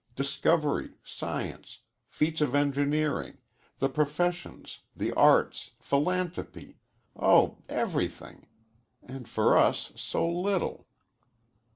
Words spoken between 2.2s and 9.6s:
of engineering, the professions, the arts, philanthropy oh, everything! And for